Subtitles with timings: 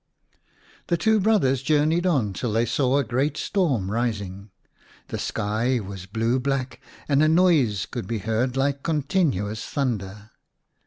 [0.87, 4.49] The two brothers journeyed on till they saw a great storm rising.
[5.09, 10.31] The sky was blue black, and a noise could be heard like continuous thunder.